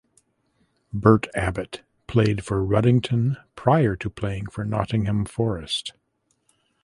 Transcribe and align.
Bert 0.91 1.27
Abbott 1.35 1.81
played 2.07 2.43
for 2.43 2.65
Ruddington 2.65 3.37
prior 3.55 3.95
to 3.97 4.09
playing 4.09 4.47
for 4.47 4.65
Nottingham 4.65 5.25
Forest. 5.25 5.93